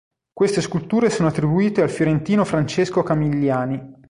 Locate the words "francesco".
2.43-3.03